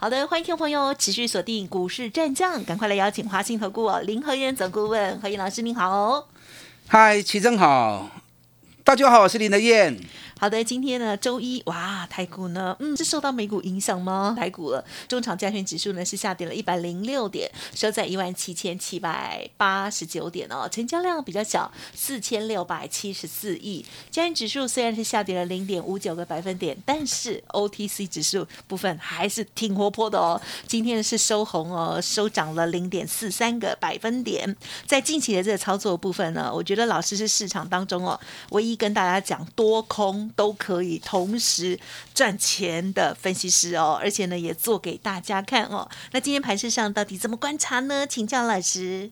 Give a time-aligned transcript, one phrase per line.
[0.00, 6.28] 好的，欢迎听众朋友持续锁定股市战将，赶快来邀请华信投顾林和燕总顾问何燕老师，您好。
[6.86, 8.08] 嗨，齐正好，
[8.84, 9.98] 大家好，我是林和燕。
[10.40, 14.36] 好的，今天呢，周一，哇，台股呢，嗯，是受到美股影响吗？
[14.38, 23.84] 台股了，中场加权指数呢是下跌了一百零六点，收在一万七千七百八十九点哦，成交量比较小，四千六百七十四亿。
[24.12, 30.40] 加权指数虽然是下跌了零点五九个百分点，但是 OTC 指数部分还是挺活泼的哦。
[30.68, 34.56] 今天是收红哦，收涨了零点四三个百分点。
[34.86, 38.18] 在近期的这个操作部分呢，我觉得老师是市场当中哦，
[38.50, 40.27] 唯一跟大家讲多空。
[40.30, 41.78] 都可以同时
[42.14, 45.88] 赚钱的分析师哦，而且呢也做给大家看哦。
[46.12, 48.06] 那今天盘市上到底怎么观察呢？
[48.06, 49.10] 请教老师。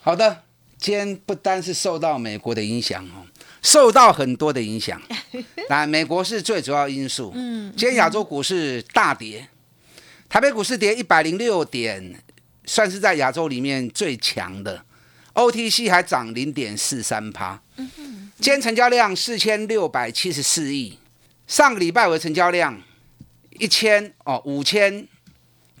[0.00, 0.44] 好的，
[0.78, 3.26] 今天不单是受到美国的影响哦，
[3.62, 5.00] 受到很多的影响。
[5.68, 7.32] 那美国是最主要因素。
[7.34, 9.48] 嗯，今天亚洲股市大跌，
[10.28, 12.22] 台北股市跌一百零六点，
[12.64, 14.84] 算是在亚洲里面最强的。
[15.34, 17.62] OTC 还涨零点四三趴。
[17.76, 20.98] 嗯今天成交量四千六百七十四亿，
[21.46, 22.80] 上个礼拜的成交量
[23.50, 25.06] 一千哦五千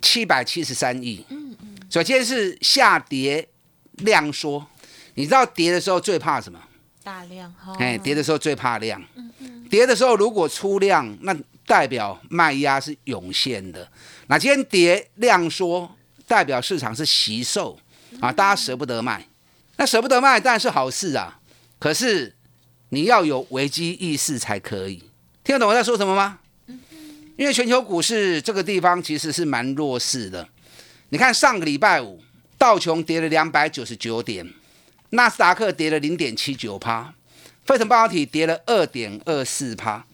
[0.02, 1.24] 七百七十三亿。
[1.30, 3.48] 嗯嗯，首先是下跌
[3.92, 4.66] 量缩。
[5.14, 6.60] 你知道跌的时候最怕什么？
[7.02, 7.74] 大量哈。
[7.78, 9.02] 哎，跌的时候最怕量。
[9.14, 9.64] 嗯嗯。
[9.70, 13.90] 跌的时候如果出量，那代表卖压是涌现的。
[14.26, 15.90] 那今天跌量缩，
[16.26, 17.78] 代表市场是惜售
[18.20, 19.26] 啊，大家舍不得卖。
[19.78, 21.40] 那舍不得卖当然是好事啊，
[21.78, 22.34] 可是。
[22.90, 25.02] 你要有危机意识才可以，
[25.42, 26.38] 听得懂我在说什么吗？
[27.36, 30.46] 因为全球股市这个地方其实是蛮弱势的。
[31.08, 32.20] 你看上个礼拜五，
[32.58, 34.46] 道琼跌了两百九十九点，
[35.10, 37.14] 纳斯达克跌了零点七九趴，
[37.64, 40.04] 费城半导体跌了二点二四趴。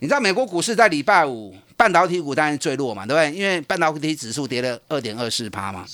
[0.00, 3.38] 你知道美国股市在礼拜五，半导体股当然最弱嘛，对不对？
[3.38, 5.86] 因为半导体指数跌了二点二四趴嘛，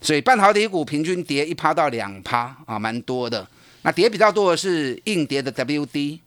[0.00, 3.46] 所以半导体股平均跌一趴到两趴啊，蛮多的。
[3.88, 6.18] 那跌比较多的是硬碟的 WD，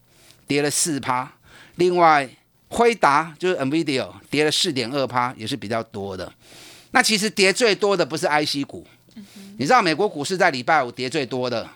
[0.47, 1.31] 跌了四趴。
[1.75, 2.27] 另外，
[2.69, 6.33] 辉达就是 NVIDIA 跌了四点二趴，也是比较多的。
[6.89, 8.83] 那其实跌最多的不是 IC 股，
[9.59, 11.69] 你知道美国股市在礼拜五跌最多的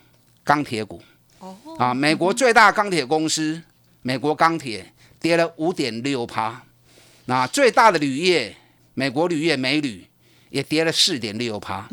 [0.43, 0.99] 钢铁股。
[1.37, 1.55] 哦。
[1.77, 3.61] 啊，美国最大钢铁公司
[4.01, 6.63] 美国钢铁跌了五点六趴。
[7.25, 8.57] 那最大的铝业
[8.95, 10.03] 美国铝业美铝
[10.55, 11.85] 也跌了四点六趴。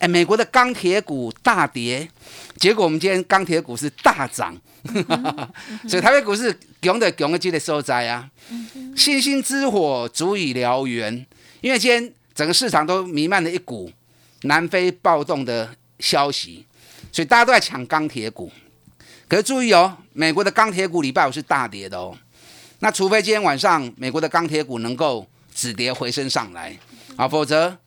[0.00, 2.08] 哎，美国的钢铁股大跌。
[2.56, 4.52] 结果我们今天钢铁股是大涨，
[5.88, 8.28] 所以台北股市强的强的记得受灾啊！
[8.96, 11.24] 星星之火足以燎原，
[11.60, 13.92] 因为今天整个市场都弥漫了一股
[14.42, 16.66] 南非暴动的消息，
[17.12, 18.50] 所以大家都在抢钢铁股。
[19.28, 22.18] 可是注意哦，美国的钢铁股礼拜五是大跌的哦。
[22.80, 26.76] 那除非今天晚上美国的钢铁股能够止跌回升上来
[27.16, 27.78] 啊，否则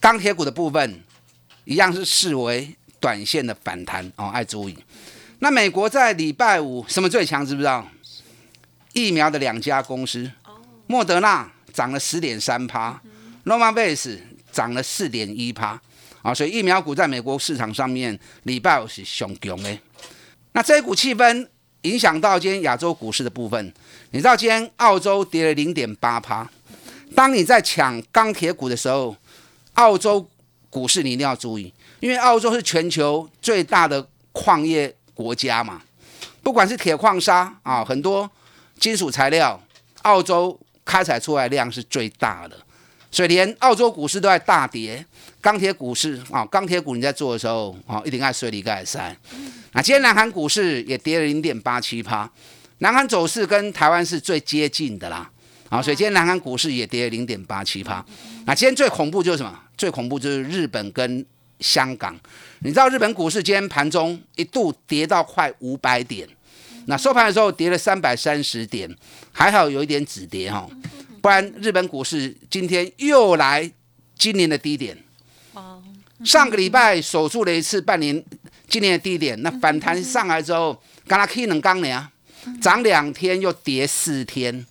[0.00, 1.00] 钢铁股的部分
[1.64, 2.74] 一样是视为。
[3.00, 4.76] 短线的反弹哦，爱注意。
[5.38, 7.46] 那美国在礼拜五什么最强？
[7.46, 7.88] 知不知道？
[8.92, 10.28] 疫苗的两家公司，
[10.88, 13.00] 莫德纳涨了十点三趴
[13.44, 14.18] ，Novavax
[14.50, 15.80] 涨了四点一趴
[16.22, 19.78] 啊，所以疫苗股在美国市场上面礼拜五是雄强的。
[20.50, 21.46] 那这股气氛
[21.82, 23.72] 影响到今天亚洲股市的部分，
[24.10, 26.50] 你知道今天澳洲跌了零点八趴。
[27.14, 29.16] 当你在抢钢铁股的时候，
[29.78, 30.28] 澳洲
[30.68, 31.72] 股市你一定要注意。
[32.00, 35.82] 因为澳洲是全球最大的矿业国家嘛，
[36.42, 38.28] 不管是铁矿砂啊，很多
[38.78, 39.60] 金属材料，
[40.02, 42.56] 澳洲开采出来量是最大的，
[43.10, 45.04] 所以连澳洲股市都在大跌。
[45.40, 49.16] 钢铁股市啊，钢铁股你在做的时候啊，一定要水里盖山。
[49.72, 52.28] 那今天南韩股市也跌了零点八七趴，
[52.78, 55.30] 南韩走势跟台湾是最接近的啦，
[55.68, 58.04] 啊，所以今天南韩股市也跌了零点八七趴。
[58.46, 59.58] 那今天最恐怖就是什么？
[59.76, 61.24] 最恐怖就是日本跟。
[61.60, 62.16] 香港，
[62.60, 66.24] 你知道日本股市今天盘中一度跌到快五百点，
[66.86, 68.88] 那收盘的时候跌了三百三十点，
[69.32, 70.68] 还好有一点止跌哈，
[71.20, 73.68] 不然日本股市今天又来
[74.16, 74.96] 今年的低点。
[76.24, 78.24] 上个礼拜守住了一次半年
[78.68, 82.08] 今年的低点，那反弹上来之后，刚刚 K 能刚呢，
[82.60, 84.64] 涨两天又跌四天，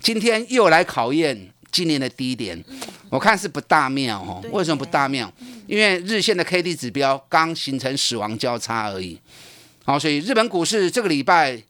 [0.00, 1.50] 今天又来考验。
[1.70, 2.58] 今年的低点，
[3.10, 4.42] 我看是不大妙哦。
[4.52, 5.30] 为什么不大妙？
[5.66, 9.20] 因为日线的 K D 指标刚形成死亡交叉而已。
[9.84, 11.62] 好，所以日本股市这个礼拜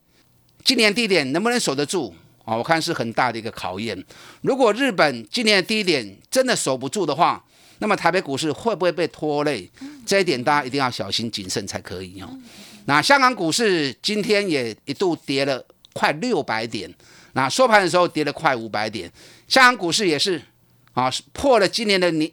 [0.62, 2.14] 今年低点能不能守得住？
[2.44, 4.02] 啊，我看是很大的一个考验。
[4.42, 7.44] 如果日本今年的低点真的守不住的话，
[7.80, 9.68] 那么台北股市会不会被拖累？
[10.06, 12.30] 这一点大家一定要小心谨慎才可以哦。
[12.84, 16.88] 那香港股市今天也一度跌了快六百点，
[17.38, 19.08] 那收盘的时候跌了快五百点。
[19.46, 20.42] 香港股市也是
[20.92, 22.28] 啊，破了今年的年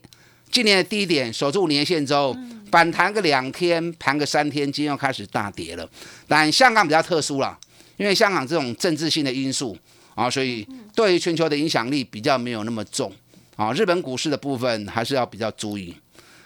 [0.49, 2.35] 今年的低点，守住年线之后，
[2.71, 5.87] 反弹个两天，盘个三天，今天又开始大跌了。
[6.27, 7.55] 但香港比较特殊了，
[7.97, 9.77] 因为香港这种政治性的因素
[10.15, 13.13] 啊，所以对于全球的影响力比较没有那么重。
[13.55, 15.95] 啊，日本股市的部分还是要比较注意。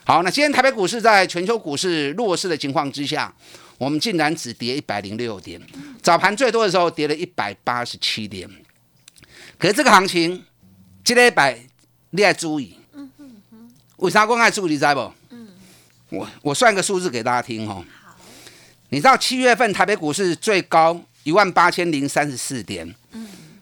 [0.04, 3.34] 好，那今天台北股市在全球股市弱势的情况之下，
[3.80, 5.60] 我们竟然只跌一百零六点，
[6.04, 8.48] 早盘最多的时候跌了一百八十七点。
[9.58, 10.44] 可是这个行情，
[11.04, 11.58] 今天一百
[12.12, 12.78] 你要注意。
[13.98, 14.74] 为啥我爱注意？
[14.74, 15.12] 你知不？
[16.10, 17.84] 我我算个数字给大家听哦。
[18.90, 22.94] 你知道七月份台北股市最高一万八千零三十四点，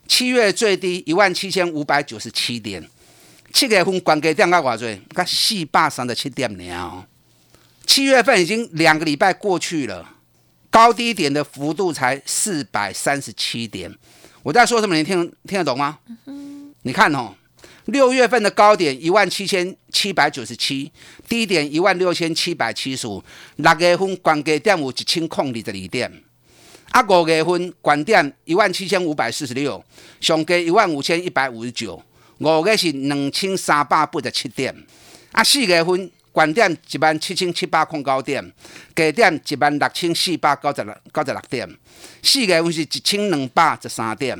[0.08, 2.90] 七月最低一万七千五百九十七点。
[3.54, 5.00] 七月份关价点到偌济？
[5.16, 7.08] 才四百三十七点了。
[7.88, 10.08] 七月份已经两个礼拜过去了，
[10.70, 13.92] 高低点的幅度才四百三十七点。
[14.44, 14.96] 我在说什么？
[14.96, 15.98] 你听听得懂吗？
[16.84, 17.34] 你看哦，
[17.86, 20.92] 六月份的高点一万七千七百九十七，
[21.28, 23.24] 低点一万六千七百七十五。
[23.56, 26.24] 六月份关价点有一千空二十二点。
[26.92, 29.84] 啊，五月份关点一万七千五百四十六，
[30.22, 32.02] 上价一万五千一百五十九。
[32.38, 34.74] 五月是两千三百八十七点，
[35.32, 38.54] 啊，四月份关点一万七千七百空高点，
[38.94, 41.78] 低点一万六千四百九十六九十六点，
[42.22, 44.38] 四月份是一千两百十三点，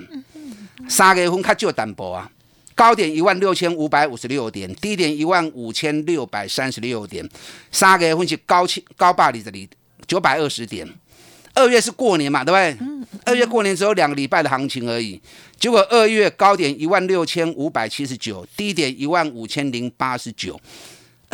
[0.88, 2.30] 三月份较少淡薄啊，
[2.76, 7.28] 高点一万六千五百五十六点，低点一万五千六百三十六点，
[7.72, 9.68] 三月份是高七高八二十二
[10.06, 10.88] 九百二十点。
[11.56, 13.18] 二月是过年嘛，对不对？
[13.26, 15.20] 二月过年只有两个礼拜的行情而已。
[15.60, 20.62] 结果二月高点一万六千五百七十九，低点一万五千零八十九。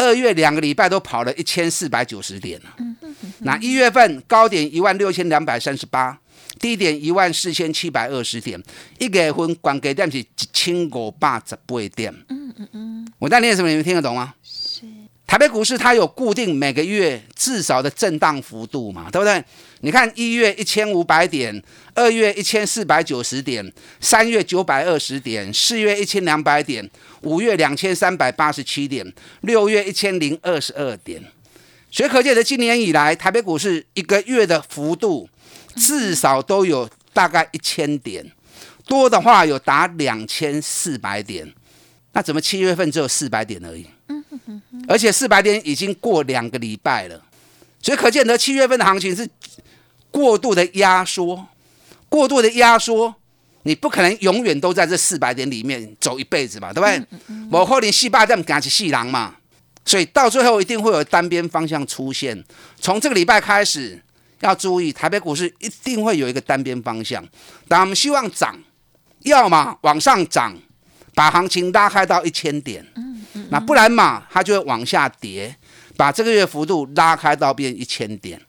[0.03, 2.75] 二月两个礼拜都跑了一千四百九十点了。
[3.39, 6.17] 那一月份高点一万六千两百三十八，
[6.59, 8.61] 低点一万四千七百二十点。
[8.99, 12.13] 一月份关给点是一千五百十八点。
[12.29, 13.07] 嗯嗯嗯。
[13.19, 13.69] 我在念什么？
[13.69, 14.33] 你们听得懂吗？
[15.33, 19.43] 台北股市它有固定每个月至少的震荡幅度嘛，对不对？
[19.79, 21.59] 你看一月一千五百点，
[21.95, 26.87] 二月一千四百九十点，三月九百二十点，四月一千两百点，
[27.21, 31.19] 五月两千三百八十七点，六月一千零二十二点。
[31.89, 35.27] 所以可见的今年以来，台北股市一个月的幅度
[35.75, 38.23] 至少都有大概一千点，
[38.85, 41.51] 多的话有达两千四百点。
[42.11, 43.87] 那怎么七月份只有四百点而已？
[44.87, 47.21] 而且四百点已经过两个礼拜了，
[47.81, 49.27] 所以可见得七月份的行情是
[50.11, 51.45] 过度的压缩，
[52.09, 53.13] 过度的压缩，
[53.63, 57.19] 你不可能永远都在这四百点里面走一辈子嘛，对不对？
[57.51, 59.35] 我可能四百点赶起细狼嘛，
[59.85, 62.43] 所以到最后一定会有单边方向出现。
[62.79, 64.01] 从这个礼拜开始
[64.41, 67.25] 要注意，台北股市一定会有一个单边方向，
[67.67, 68.57] 但我们希望涨，
[69.19, 70.55] 要么往上涨，
[71.15, 72.85] 把行情拉开到一千点。
[73.49, 75.55] 那不然嘛，它就会往下跌，
[75.97, 78.41] 把这个月幅度拉开到变一千点。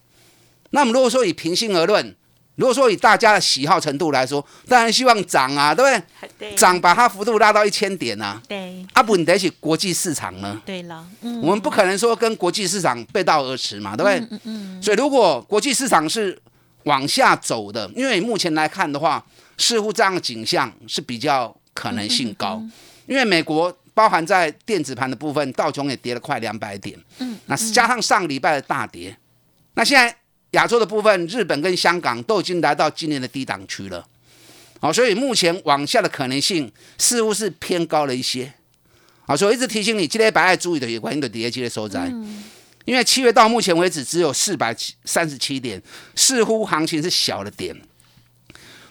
[0.71, 2.15] 那么如果说以平心而论，
[2.55, 6.05] 如果说以大家的喜好程度来说，当然希望涨啊，对不
[6.37, 6.55] 对？
[6.55, 8.41] 涨把它幅度拉到一千点啊。
[8.47, 8.85] 对。
[8.93, 10.61] 啊，不，你得起国际市场呢。
[10.65, 14.19] 对了，嗯我们不可能说跟国际市场背道而驰嘛，对不对？
[14.31, 14.83] 嗯嗯。
[14.83, 16.37] 所以如果国际市场是
[16.83, 19.23] 往下走的，因为目前来看的话，
[19.57, 22.61] 似乎这样的景象是比较可能性高，
[23.07, 23.75] 因为美国。
[23.95, 26.99] 包含在电子盘的部分，道琼也跌了快两百点。
[27.17, 29.17] 嗯，那是加上上个礼拜的大跌。
[29.73, 30.15] 那现在
[30.51, 34.05] 亚洲的部分，日本跟香港都已经来到今年的低档区了。
[34.81, 38.53] 好，所以目前往下的可能性似乎是偏高了一些。
[39.25, 42.11] 好，所以一直提醒你，今天白爱注意的有关于的跌机的收窄。
[42.83, 44.75] 因为七月到目前为止只有四百
[45.05, 45.81] 三十七点，
[46.15, 47.73] 似乎行情是小了点。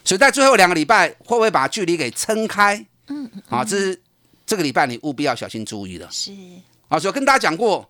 [0.03, 2.85] 所以在最后两个礼拜，会不会把距离给撑开？
[3.09, 4.01] 嗯，好，这是。
[4.47, 6.09] 这个礼拜你务必要小心注意了。
[6.11, 6.33] 是
[6.89, 7.89] 啊，所以跟大家讲过，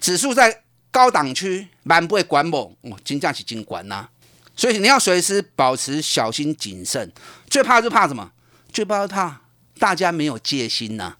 [0.00, 4.08] 指数在高档区蛮不会管猛，哦，金价是金管呐，
[4.56, 7.12] 所以你要随时保持小心谨慎。
[7.48, 8.32] 最怕就怕什么？
[8.72, 9.40] 最怕怕
[9.78, 11.16] 大家没有戒心呐。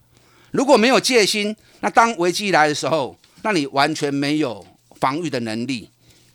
[0.51, 4.65] 如果没有戒心，那当危机来的时候，那你完全没有
[4.99, 5.89] 防御的能力，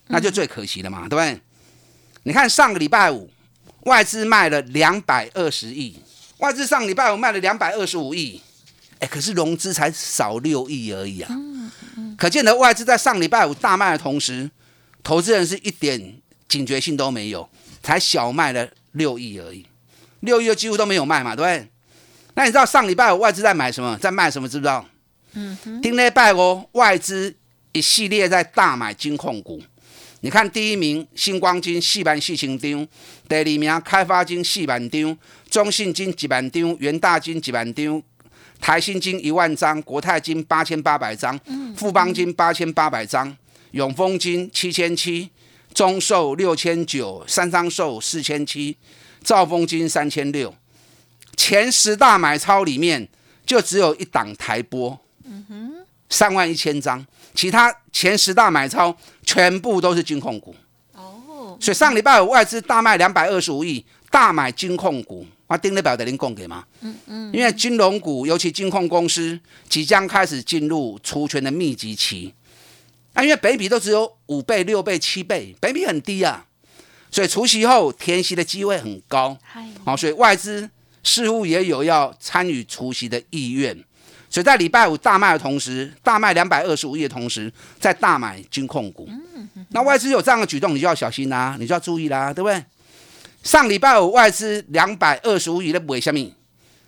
[0.09, 1.41] 那就最可惜了嘛，对不对？
[2.23, 3.31] 你看上个礼拜五，
[3.83, 5.99] 外资卖了两百二十亿。
[6.43, 8.41] 外资上礼拜五卖了两百二十五亿，
[8.99, 11.31] 哎，可是融资才少六亿而已啊。
[12.19, 14.51] 可见得外资在上礼拜五大卖的同时，
[15.05, 17.49] 投资人是一点警觉性都没有，
[17.81, 19.65] 才小卖了六亿而已，
[20.21, 21.71] 六亿几乎都没有卖嘛，对不对？
[22.35, 24.85] 那你知道上礼拜五外资在买什么，在卖什么，知不知道？
[25.35, 27.37] 嗯哼，丁礼拜哦，外资
[27.71, 29.63] 一系列在大买金控股。
[30.25, 32.87] 你看第一名星光金四万四千张，
[33.29, 35.19] 第二名开发金四万张，
[35.51, 38.01] 中信金一万张，元大金一万张，
[38.61, 41.39] 台新金一万张，国泰金八千八百张，
[41.77, 43.37] 富邦金八千八百张，
[43.73, 45.29] 永丰金七千七，
[45.75, 48.77] 中寿六千九，三商寿四千七，
[49.25, 50.55] 兆丰金三千六。
[51.37, 53.09] 前十大买超里面
[53.45, 55.01] 就只有一档台波，
[56.09, 57.05] 三万一千张。
[57.35, 58.95] 其他前十大买超
[59.33, 60.55] 全部都是金控股，
[60.93, 66.63] 哦，所以上礼拜有外资大卖两百二十五亿，大买金控股，我盯着表的您供给吗？
[66.83, 72.35] 嗯嗯，因为金融股尤其金控公司即将开始进入除权的密集期，
[73.15, 76.45] 啊，因为北比都只有五倍、六倍、七倍，北比很低啊，
[77.11, 79.39] 所以除息后填息的机会很高，
[79.83, 80.69] 好，所以外资
[81.03, 83.83] 似乎也有要参与除息的意愿。
[84.33, 89.07] 所以在礼拜五大卖的同时，大卖两百二十五亿的同时，在大买金控股。
[89.69, 92.65] 那外资有这样的举动，你就要小心啦，你就要注意啦，对不对？
[93.43, 96.33] 上礼拜五外资两百二十五亿的买什么？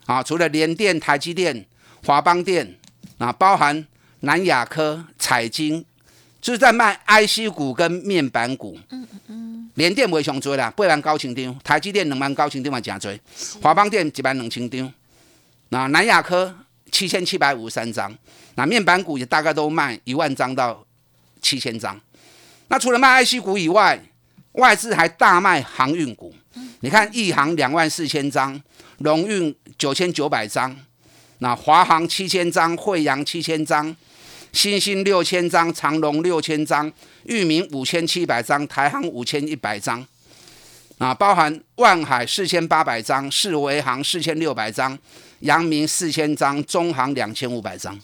[0.07, 1.67] 啊，除了联电、台积电、
[2.07, 2.75] 华邦电
[3.19, 3.87] 啊，包含
[4.21, 5.85] 南亚科、彩晶，
[6.41, 8.79] 就是在卖 IC 股跟面板股。
[8.89, 9.71] 嗯嗯嗯。
[9.75, 13.19] 联电不会上追啦，八万高清张；台积电两万高清张嘛，正追；
[13.61, 14.91] 华邦电一万两千张。
[15.69, 16.57] 那南亚科。
[16.95, 18.17] 七千七百五十三张，
[18.55, 20.87] 那面板股也大概都卖一万张到
[21.43, 22.01] 七千张。
[22.69, 24.01] 那除了卖 IC 股以外，
[24.53, 26.33] 外资还大卖航运股。
[26.83, 28.63] 你看，亿航两万四千张，
[28.99, 30.77] 龙运九千九百张，
[31.39, 33.95] 那华航七千张，惠阳七千张，
[34.53, 36.93] 新兴六千张，长隆六千张，
[37.25, 40.07] 裕民五千七百张，台航五千一百张。
[40.99, 44.97] 啊，包含万海四千八百张，世维航四千六百张，
[45.45, 47.99] 阳明四千张，中行两千五百张。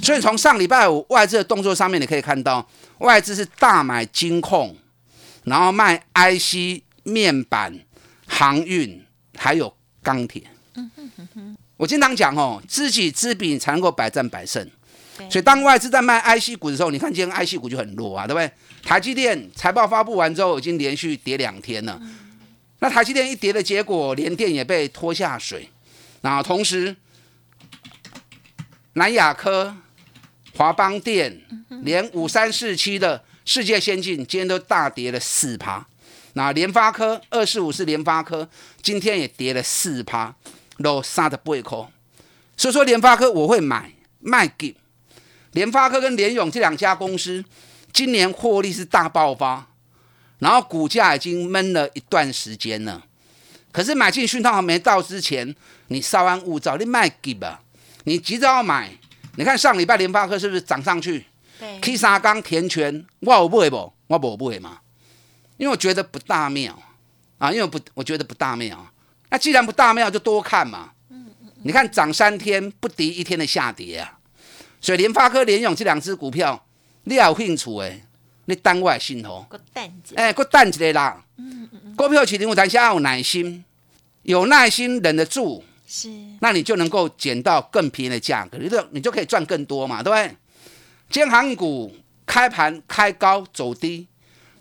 [0.00, 2.66] 所以从上礼拜五外资的动作上面，你可以看到
[2.98, 4.74] 外资是大买金控，
[5.44, 7.78] 然后卖 IC 面板、
[8.26, 9.04] 航运
[9.36, 10.42] 还有钢铁。
[11.76, 14.66] 我经常讲哦，知己知彼才能够百战百胜。
[15.28, 18.50] 所以当外资在卖 IC 股的时候，你看今天 IC 股就很弱啊，对不对？
[18.82, 22.00] 台积电财报发布完之后，已经连续跌两天了。
[22.78, 25.68] 那台积电一跌的结果，联电也被拖下水。
[26.24, 26.96] 那同时，
[28.94, 29.76] 南亚科、
[30.56, 31.42] 华邦电，
[31.82, 35.86] 连五三四七的世界先进今天都大跌了四趴。
[36.32, 38.48] 那联发科二四五是联发科，
[38.80, 40.34] 今天也跌了四趴，
[40.82, 41.92] 都杀的不口。
[42.56, 44.74] 所以说联发科我会买卖给。
[45.52, 47.44] 联发科跟联永这两家公司，
[47.92, 49.68] 今年获利是大爆发，
[50.38, 53.04] 然后股价已经闷了一段时间了。
[53.70, 55.54] 可是买进讯号还没到之前，
[55.94, 57.62] 你稍安勿躁，你卖给吧。
[58.02, 58.90] 你急着要买，
[59.36, 61.24] 你看上礼拜联发科是不是涨上去？
[61.58, 63.92] 对，K 沙钢、填权，我有买不？
[64.08, 64.80] 我不买嘛，
[65.56, 66.76] 因为我觉得不大妙
[67.38, 68.84] 啊，因为不，我觉得不大妙。
[69.30, 70.90] 那既然不大妙，就多看嘛。
[71.10, 71.48] 嗯嗯。
[71.62, 74.18] 你看涨三天不敌一天的下跌啊。
[74.80, 76.66] 所以联发科、联勇这两只股票，
[77.04, 78.02] 你有兴趣诶？
[78.46, 79.48] 你等我信号。
[80.14, 81.24] 哎，搁等一下啦。
[81.38, 81.96] 嗯嗯嗯。
[81.96, 83.64] 股票起定我谈先要有耐心，
[84.22, 86.08] 有耐心忍得住，是。
[86.40, 90.36] 那你就能够捡到更便宜的价格，你就你就可以赚更多嘛，对不对？
[91.10, 91.94] 今航股
[92.26, 94.06] 开盘开高走低，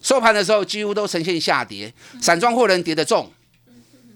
[0.02, 3.32] 收盘的时候几乎都呈现下跌，散装货人跌得重，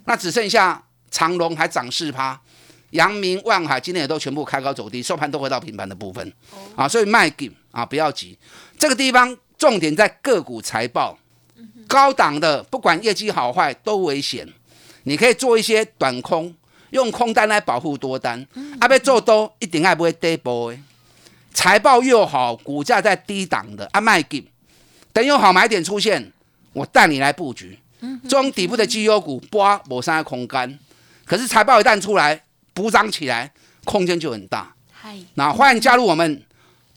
[0.06, 2.40] 那只剩下长隆还涨四趴。
[2.92, 6.34] 阳明、万海今天也都全部开高走低，收盘都回到平盘的部分，
[6.76, 8.38] 啊，所以卖给啊，不要急。
[8.78, 11.18] 这个地方重点在个股财报，
[11.86, 14.48] 高档的不管业绩好坏都危险。
[15.04, 16.56] 你可以做一些短空，
[16.91, 18.46] 用空单来保护多单。
[18.79, 20.79] 啊，要做多一定爱不会跌波的。
[21.53, 24.46] 财报又好，股价在低档的啊，卖给
[25.12, 26.32] 等有好买点出现，
[26.74, 27.79] 我带你来布局。
[28.29, 30.77] 中底部的绩优股，波某三空干，
[31.25, 32.44] 可是财报一旦出来。
[32.74, 33.51] 补涨起来，
[33.86, 34.72] 空间就很大。
[34.91, 36.44] 嗨，那欢迎加入我们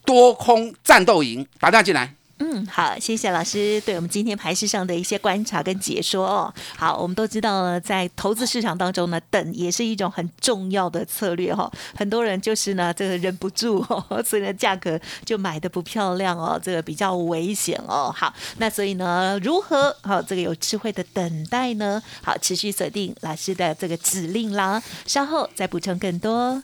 [0.05, 2.15] 多空战斗营，打电话进来。
[2.43, 6.53] 嗯，好，谢谢老师对我们今天盘市上的一些观察跟解说哦。
[6.75, 11.71] 好，我们都知道呢，在投资市场当中呢，等也是一种很重要的策略哈。
[11.95, 18.11] 很多人就是呢，这个忍不住哦，所以呢，价格就买的不漂亮哦，这个比较危险哦。
[18.17, 22.03] 好，那所以呢，如何好这个有智慧的等待呢？
[22.23, 26.63] 好，持续锁定老师的这个指令啦，稍后再补充更多。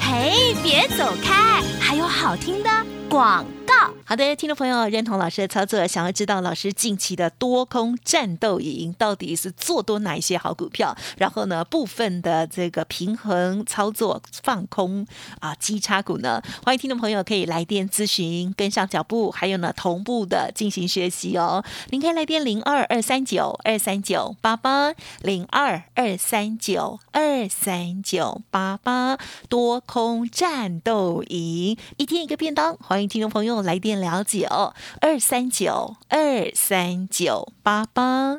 [0.00, 2.70] 嘿，别走开，还有好听的
[3.08, 3.74] 广告。
[4.04, 15.06] 好的，听众朋友，认同老师的操作，想要知道老师近期的多空战斗营到底是做多哪一些好股票，然后呢，部分的这个平衡操作放空
[15.40, 16.42] 啊基差股呢？
[16.64, 21.62] 欢迎听众朋友可以来电咨询，跟上脚步，还有呢同步的进行学习哦。
[21.90, 29.18] 您可以来电零二二三九二三九八八零二二三九二三九八八
[29.50, 34.00] 多空战斗营，一天一个便当，欢迎听众朋友来电。
[34.00, 38.38] 了解哦，二三九二三九八八。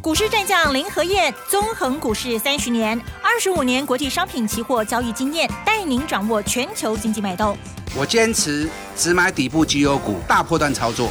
[0.00, 7.56] 股市战将林和燕，纵横股市三十年，二十五年国际商品期货交易经验，带您掌握全球经济脉动。
[7.94, 11.10] 我坚持只买底部绩优股，大波段操作。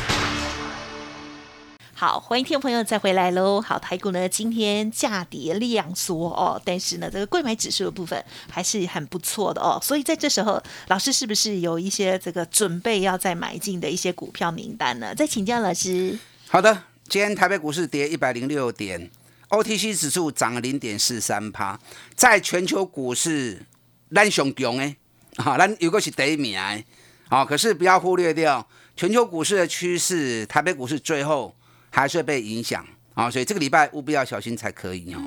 [2.01, 3.61] 好，欢迎听众朋友再回来喽。
[3.61, 9.79] 好，台股呢今天价跌量缩哦，但是呢这个贵买指数的部分还是很不错的哦。
[9.83, 15.13] 所以在这时候，老师是不是有一些这个准备要再买进的一些股票名单呢？
[15.13, 16.17] 再请教老师。
[16.47, 19.11] 好的，今天台北股市跌一百零六点
[19.49, 21.79] ，OTC 指数涨了零点四三趴，
[22.15, 23.63] 在全球股市
[24.11, 24.95] 咱上强诶，
[25.35, 26.83] 啊，咱有个是第一名诶，
[27.29, 31.53] 好，可是不要忽略掉全球股市的趋势，台北股市最后。
[31.91, 32.83] 还是会被影响
[33.13, 35.21] 啊，所以这个礼拜务必要小心才可以哦。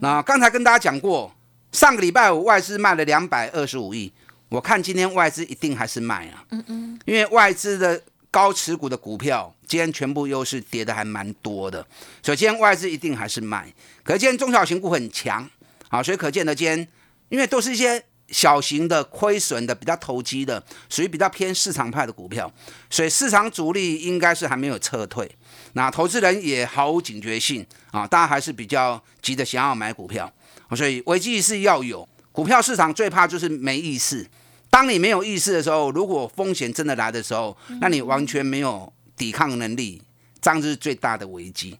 [0.00, 1.32] 那刚才跟大家讲过，
[1.70, 4.12] 上个礼拜五外资卖了两百二十五亿，
[4.48, 6.44] 我看今天外资一定还是卖啊。
[6.50, 11.86] 嗯嗯，因为外资的高持股的股票今天全部又是跌的还蛮多的，
[12.22, 13.72] 所以今天外资一定还是卖。
[14.02, 15.48] 可见中小型股很强
[15.88, 16.88] 啊，所以可见的今天，
[17.28, 22.52] 因为都是一些小型的亏损的比较投机的，属于比较偏市场派的股票，
[22.90, 25.30] 所以市场主力应该是还没有撤退。
[25.74, 30.32] 那投资人也毫无警觉性啊，大家还是比较急着想要买股票，
[30.74, 32.08] 所以危机意识要有。
[32.32, 34.26] 股票市场最怕就是没意识。
[34.70, 40.02] 当你没有意识的时候，如果风险真的来的时候，那你完全没有抵抗能力，
[40.40, 41.78] 这样就是最大的危机。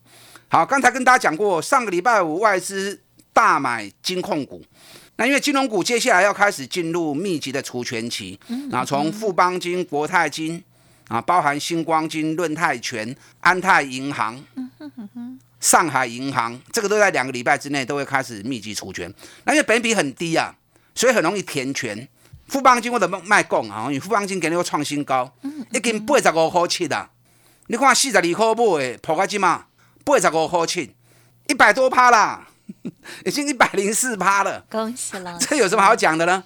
[0.48, 3.00] 好，刚才跟大家讲过，上个礼拜五外资
[3.32, 4.62] 大买金控股，
[5.16, 8.38] 那因为金融股接下来要开始进入密集的除权期，
[8.70, 10.62] 那从富邦金、国泰金。
[11.08, 14.42] 啊，包含星光金、润泰全、安泰银行、
[15.60, 19.12] 上海银行，这个都在两个礼拜之内都会开始密集除权。
[19.44, 20.54] 那因为本比很低啊，
[20.94, 22.08] 所以很容易填权。
[22.46, 25.30] 富邦金我的卖供啊，因为富邦金给你个创新高，
[25.72, 27.10] 已经八十五块七啦。
[27.66, 29.66] 你看四十二块买，破开几嘛？
[30.04, 30.94] 八十五块七，
[31.48, 32.48] 一百多趴啦，
[33.24, 34.64] 已经一百零四趴了。
[34.70, 35.36] 恭喜了！
[35.40, 36.42] 这有什么好讲的呢？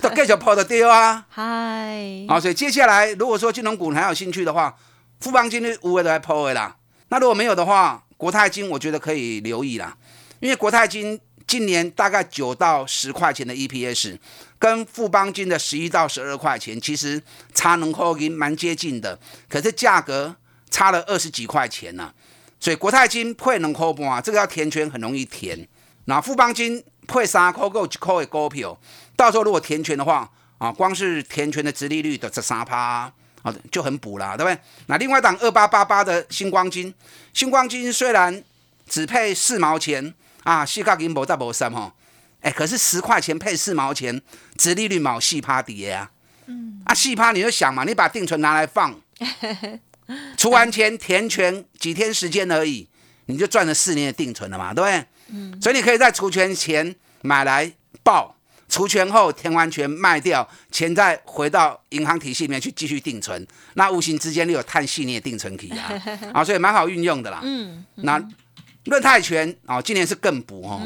[0.00, 1.26] 都继续破的丢啊！
[1.30, 4.76] 嗨，好，所以接下来如果说金融股还有兴趣的话，
[5.20, 6.76] 富邦金的五位都来破位啦。
[7.08, 9.96] 那如果没有的话，国泰金我觉得可以留意啦，
[10.40, 14.18] 因为国泰金今年大概九到十块钱的 EPS，
[14.58, 17.20] 跟富邦金的十一到十二块钱，其实
[17.54, 20.36] 差能够已蛮接近的，可是价格
[20.70, 22.12] 差了二十几块钱呢。
[22.58, 25.66] 所以国泰金配能扣半，这个要填权很容易填。
[26.06, 28.78] 那富邦金配三块够一块的股票。
[29.16, 34.58] 到时候如果填权的话，啊，光是填权的殖利率的这三趴，啊，就很补了，对不对？
[34.86, 36.94] 那另外档二八八八的星光金，
[37.32, 38.42] 星光金虽然
[38.88, 40.14] 只配四毛钱
[40.44, 41.92] 啊，四角银无再无三吼，
[42.40, 44.22] 哎，可是十块钱配四毛钱，
[44.56, 46.10] 殖利率毛四趴底啊，
[46.46, 48.94] 嗯，啊四趴你就想嘛，你把定存拿来放，
[50.36, 52.88] 出完钱填权几天时间而已，
[53.26, 55.04] 你就赚了四年的定存了嘛，对不对？
[55.28, 58.32] 嗯，所以你可以在除权前买来报。
[58.68, 66.02] 除权后填完权卖掉，钱再回到银行体系里面去继续定存，那无形之间你有碳系列定存可以啊，
[66.34, 67.38] 啊，所以蛮好运用的啦。
[67.44, 68.20] 嗯，那
[68.86, 70.82] 论泰权啊，今年是更补哦，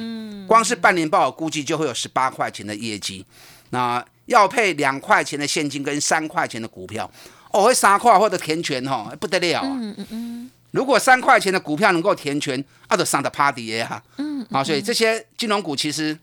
[0.46, 3.24] 光是半年报估计就会有十八块钱的业绩，
[3.70, 7.11] 那要配两块钱的现金跟三块钱的股票，
[7.50, 9.66] 哦，会三块或者填权哈，不得了啊。
[9.66, 14.02] 嗯嗯嗯，如果三块钱的股票能够填权，啊，就上的 party 哈。
[14.18, 16.18] 嗯，啊，所以这些金融股其实。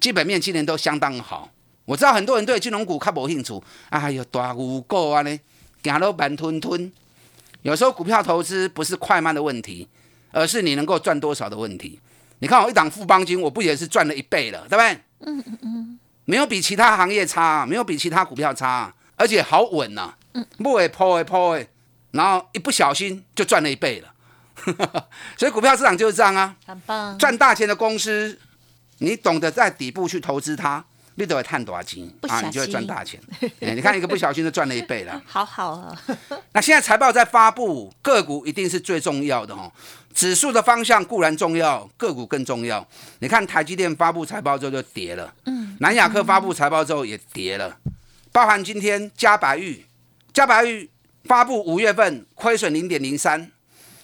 [0.00, 1.50] 基本面今年都相当好，
[1.84, 5.40] 我知道很多人对金融股较无兴趣，哎呦，大牛股啊呢，
[5.82, 6.92] 行到慢吞吞。
[7.62, 9.88] 有时候股票投资不是快慢的问题，
[10.30, 11.98] 而是你能够赚多少的问题。
[12.38, 14.92] 你看我一档富邦金，我不也是赚了一倍了，对不对？
[15.26, 20.14] 嗯嗯嗯，没有比其他行业差，没有比其他股票差，而且好稳呐。
[20.34, 21.68] 嗯，不会破会破会，
[22.12, 24.12] 然后一不小心就赚了一倍了。
[25.36, 28.38] 所以股票市场就是这样啊，很棒，赚大钱的公司，
[28.98, 30.84] 你懂得在底部去投资它。
[31.20, 32.40] 你都会赚多少钱啊？
[32.42, 33.20] 你就会赚大钱。
[33.58, 35.20] 你看一个不小心就赚了一倍了。
[35.26, 36.00] 好好啊。
[36.52, 39.72] 那现在财报在发布，个股一定是最重要的哦。
[40.14, 42.86] 指数的方向固然重要，个股更重要。
[43.18, 45.76] 你看台积电发布财报之后就跌了，嗯。
[45.80, 47.76] 南亚科发布财报之后也跌了，
[48.32, 49.84] 包含今天嘉白玉，
[50.32, 50.88] 嘉白玉
[51.24, 53.50] 发布五月份亏损零点零三，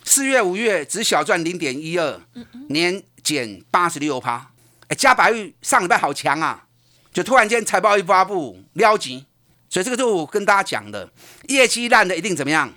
[0.04, 2.20] 四月五月只小赚零点一二，
[2.68, 4.50] 年减八十六趴。
[4.88, 6.66] 哎，嘉白玉上礼拜好强啊。
[7.12, 9.24] 就突然间财报一发布，撩急，
[9.68, 11.08] 所以这个就我跟大家讲的，
[11.48, 12.72] 业绩烂的一定怎么样？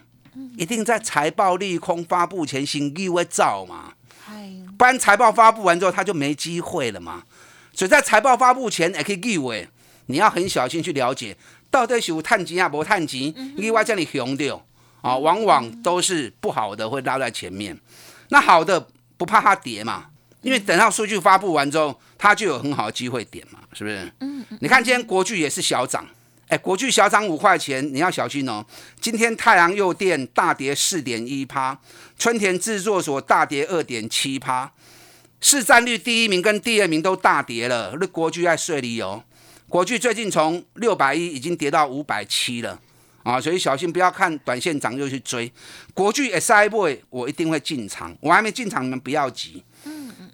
[0.55, 3.93] 一定在财报利空发布前先立会造嘛，
[4.77, 7.23] 不然财报发布完之后他就没机会了嘛。
[7.73, 9.67] 所以在财报发布前也可以立位，
[10.07, 11.37] 你要很小心去了解，
[11.71, 14.65] 到底是有探级啊，不探级，意外叫你熊掉
[15.01, 17.79] 啊，往往都是不好的会拉在前面，
[18.29, 20.07] 那好的不怕它跌嘛。
[20.43, 23.97] 因为等到数据发布完之后，它就有很好的机会点嘛，是不是？
[24.19, 24.57] 嗯嗯。
[24.61, 26.07] 你看今天国巨也是小涨，
[26.47, 28.63] 哎，国巨小涨五块钱，你要小心哦。
[29.01, 31.77] 今天太阳诱电大跌四点一趴，
[32.17, 34.71] 春田制作所大跌二点七趴，
[35.41, 37.97] 市占率第一名跟第二名都大跌了。
[37.99, 39.23] 那国巨在睡里哦，
[39.69, 42.79] 国巨最近从六百一已经跌到五百七了
[43.23, 45.51] 啊，所以小心不要看短线涨就去追。
[45.93, 49.61] 国巨 S I boy，我一定会进场，我还没进场，你们不要急。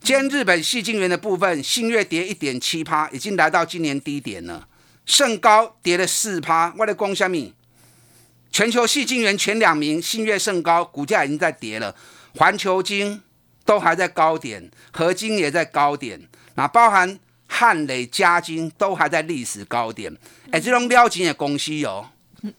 [0.03, 4.67] 今天日本细晶圆的部分，信月跌一点七趴，已经来到今年低点了。
[5.05, 7.55] 盛高跌了四趴，为了攻虾米？
[8.51, 11.95] 全球细晶圆前两名，信月、盛高股价已经在跌了。
[12.35, 13.23] 环球晶
[13.65, 16.21] 都还在高点，合金也在高点，
[16.53, 17.17] 那包含
[17.55, 20.11] 汉磊、嘉金都还在历史高点。
[20.49, 22.09] 哎，这种撩金的公司哦。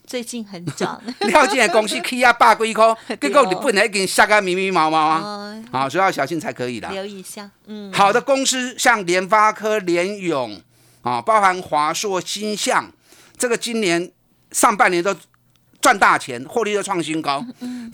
[0.06, 6.88] 最近很涨， 了解公司 K 啊百几块，结果你不能给你下个迷迷毛毛啊，好，所以要小心才可以的。
[6.90, 10.58] 留意一下，嗯，好的公司像联发科、联咏
[11.02, 12.90] 啊，包含华硕、新象，
[13.36, 14.10] 这个今年
[14.52, 15.14] 上半年都
[15.82, 17.44] 赚大钱，获利都创新高。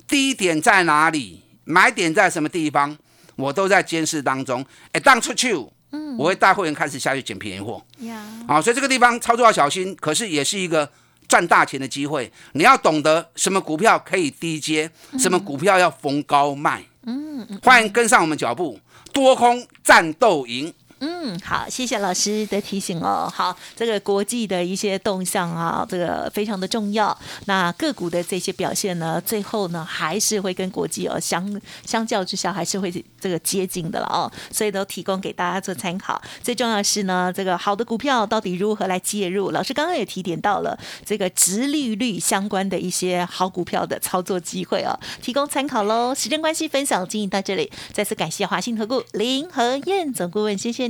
[0.07, 1.43] 低点在哪里？
[1.65, 2.97] 买点在什么地方？
[3.35, 4.65] 我都在监视当中。
[4.93, 5.57] 哎，当出去，
[5.92, 7.83] 嗯，我会带会员开始下去捡便宜货。
[8.00, 10.88] 呀，好，所以这个地方操作要小心，可是也是一个。
[11.29, 16.83] 赚大钱的机会，你要懂得什么股票可以低接，什么股票要逢高卖。
[17.05, 18.81] 嗯，欢迎跟上我们脚步，
[19.12, 20.74] 多空战斗赢。
[21.03, 23.27] 嗯，好，谢谢老师的提醒哦。
[23.35, 27.17] 好，这个国际的一些动向啊，这个非常的重要。
[27.47, 34.31] 那个股的这些表现呢，最后呢还是会跟国际哦相相较之下，还是会这个接近的了哦。
[34.51, 36.21] 所以都提供给大家做参考。
[36.43, 39.53] 最重要是呢，这个好的股票到底如何来介入？
[39.53, 46.15] 老师刚刚也提点到了这个直利率相关的一些好股票的操作机会哦，提供参考喽。
[46.15, 50.89] 时间关系，分享经营到这里，再次感谢华信投顾林和燕总顾问，谢谢。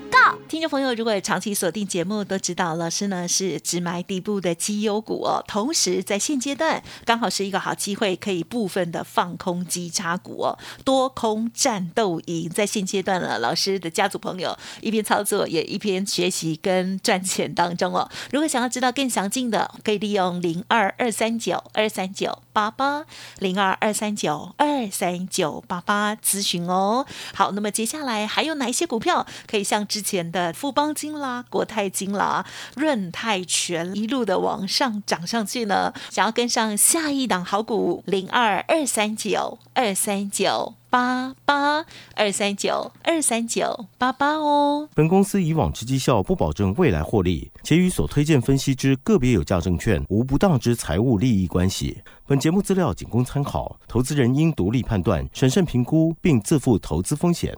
[0.47, 5.41] 听众朋友，如果长期锁定节目，都知道老师呢是只买底部的绩优股哦。
[5.47, 12.49] 同时，在现阶段刚好是一个好机会，可以部分的放空基差股哦，多空战斗赢。
[12.49, 18.09] 在现阶段了，老师的家族朋友一边操作，也一边学习跟赚钱当中哦。
[18.31, 23.05] 如果想要知道更详尽的，可以利用零二二三九二三九八八
[23.39, 27.05] 零二二三九二三九八八咨询哦。
[27.33, 30.51] 好，那么接下来还有哪一些股票可以像前的？
[30.53, 41.85] 富邦金啦、国泰金啦、润泰全一路的往上涨上去呢，想要跟上下一档好股零二二三九二三九八八
[42.15, 44.89] 二三九二三九八八哦。
[44.93, 52.01] 本公司以往之绩效不保证未来获利，且与所推荐分析之个别有价证券无不当之财务利益关系。
[52.27, 57.57] 本节目资料仅供参考，投资人应独立判断、审慎评估，并自负投资风险。